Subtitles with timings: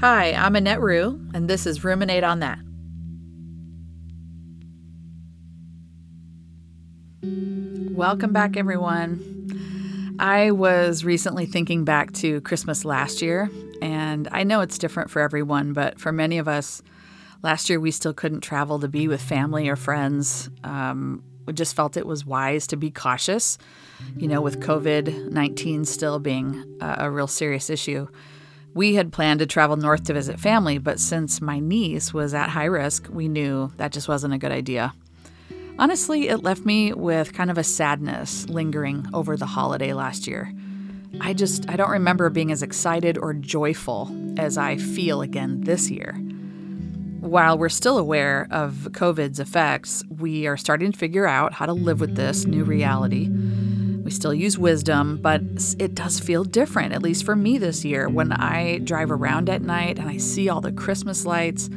[0.00, 2.60] Hi, I'm Annette Rue, and this is Ruminate on That.
[7.96, 10.16] Welcome back, everyone.
[10.20, 13.50] I was recently thinking back to Christmas last year,
[13.82, 16.80] and I know it's different for everyone, but for many of us,
[17.42, 20.48] last year we still couldn't travel to be with family or friends.
[20.62, 23.58] Um, we just felt it was wise to be cautious,
[24.16, 28.06] you know, with COVID 19 still being a, a real serious issue.
[28.78, 32.50] We had planned to travel north to visit family, but since my niece was at
[32.50, 34.94] high risk, we knew that just wasn't a good idea.
[35.80, 40.54] Honestly, it left me with kind of a sadness lingering over the holiday last year.
[41.20, 45.90] I just I don't remember being as excited or joyful as I feel again this
[45.90, 46.12] year.
[47.18, 51.72] While we're still aware of COVID's effects, we are starting to figure out how to
[51.72, 53.28] live with this new reality.
[54.08, 55.42] We still use wisdom, but
[55.78, 58.08] it does feel different, at least for me this year.
[58.08, 61.68] When I drive around at night and I see all the Christmas lights,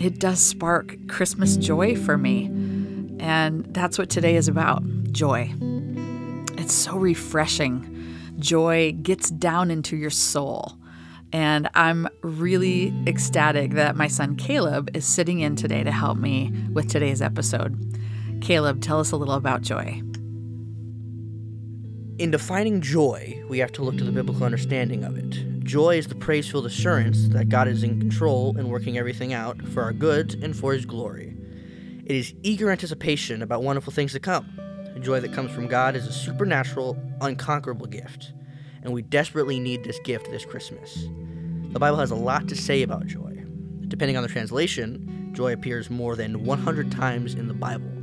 [0.00, 2.46] it does spark Christmas joy for me.
[3.20, 5.52] And that's what today is about joy.
[6.56, 8.16] It's so refreshing.
[8.38, 10.72] Joy gets down into your soul.
[11.34, 16.50] And I'm really ecstatic that my son Caleb is sitting in today to help me
[16.72, 17.76] with today's episode.
[18.40, 20.00] Caleb, tell us a little about joy.
[22.18, 25.62] In defining joy, we have to look to the biblical understanding of it.
[25.62, 29.62] Joy is the praise filled assurance that God is in control and working everything out
[29.68, 31.36] for our good and for His glory.
[32.04, 34.52] It is eager anticipation about wonderful things to come.
[34.94, 38.32] The joy that comes from God is a supernatural, unconquerable gift,
[38.82, 41.06] and we desperately need this gift this Christmas.
[41.70, 43.44] The Bible has a lot to say about joy.
[43.86, 47.97] Depending on the translation, joy appears more than 100 times in the Bible.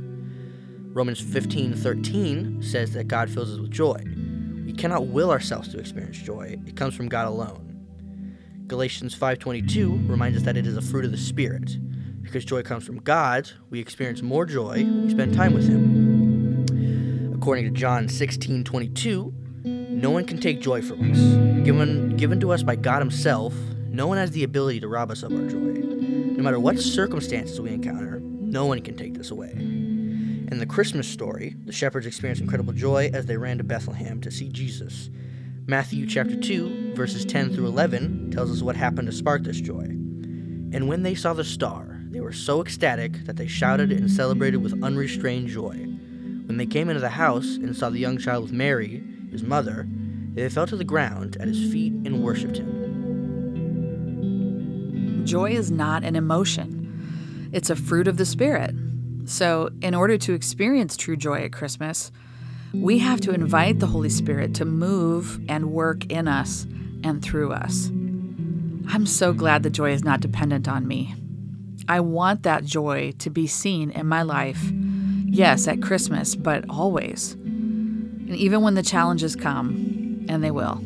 [0.96, 4.02] Romans 15:13 says that God fills us with joy.
[4.64, 6.56] We cannot will ourselves to experience joy.
[6.64, 7.84] It comes from God alone.
[8.66, 11.76] Galatians 5:22 reminds us that it is a fruit of the spirit.
[12.22, 16.64] Because joy comes from God, we experience more joy when we spend time with him.
[17.34, 19.34] According to John 16:22,
[19.90, 21.18] no one can take joy from us.
[21.62, 23.54] Given given to us by God himself,
[23.90, 25.74] no one has the ability to rob us of our joy.
[26.38, 29.85] No matter what circumstances we encounter, no one can take this away.
[30.48, 34.30] In the Christmas story, the shepherds experienced incredible joy as they ran to Bethlehem to
[34.30, 35.10] see Jesus.
[35.66, 39.82] Matthew chapter 2, verses 10 through 11 tells us what happened to spark this joy.
[39.82, 44.58] And when they saw the star, they were so ecstatic that they shouted and celebrated
[44.58, 45.74] with unrestrained joy.
[45.74, 49.02] When they came into the house and saw the young child with Mary,
[49.32, 49.88] his mother,
[50.34, 52.84] they fell to the ground at his feet and worshipped him.
[55.26, 58.76] Joy is not an emotion, it's a fruit of the Spirit.
[59.26, 62.12] So, in order to experience true joy at Christmas,
[62.72, 66.64] we have to invite the Holy Spirit to move and work in us
[67.02, 67.88] and through us.
[68.88, 71.14] I'm so glad the joy is not dependent on me.
[71.88, 74.62] I want that joy to be seen in my life,
[75.26, 77.32] yes, at Christmas, but always.
[77.32, 80.82] And even when the challenges come, and they will.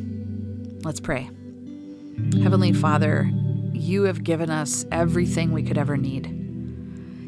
[0.83, 1.31] Let's pray.
[2.43, 3.31] Heavenly Father,
[3.73, 6.40] you have given us everything we could ever need.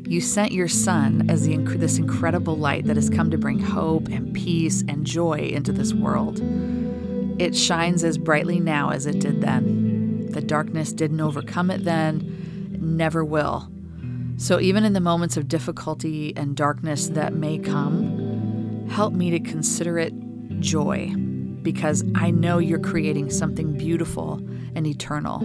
[0.06, 4.08] You sent your Son as the, this incredible light that has come to bring hope
[4.08, 6.40] and peace and joy into this world.
[7.40, 10.26] It shines as brightly now as it did then.
[10.30, 13.70] The darkness didn't overcome it then, never will.
[14.36, 19.40] So, even in the moments of difficulty and darkness that may come, help me to
[19.40, 20.12] consider it
[20.60, 21.14] joy
[21.62, 24.34] because I know you're creating something beautiful
[24.74, 25.40] and eternal.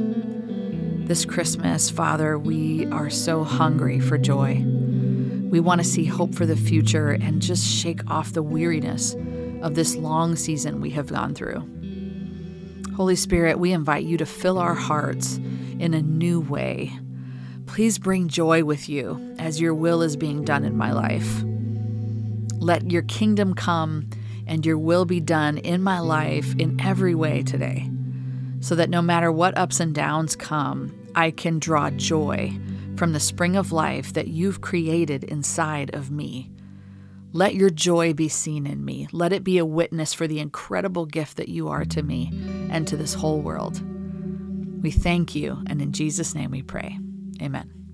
[1.08, 4.62] This Christmas, Father, we are so hungry for joy.
[5.50, 9.16] We want to see hope for the future and just shake off the weariness
[9.62, 11.64] of this long season we have gone through.
[12.94, 15.38] Holy Spirit, we invite you to fill our hearts
[15.80, 16.92] in a new way.
[17.68, 21.42] Please bring joy with you as your will is being done in my life.
[22.60, 24.10] Let your kingdom come
[24.46, 27.90] and your will be done in my life in every way today
[28.60, 32.58] so that no matter what ups and downs come, I can draw joy
[32.96, 36.52] from the spring of life that you've created inside of me.
[37.34, 39.08] Let your joy be seen in me.
[39.12, 42.32] Let it be a witness for the incredible gift that you are to me
[42.72, 43.82] and to this whole world.
[44.82, 46.98] We thank you, and in Jesus' name we pray.
[47.42, 47.87] Amen.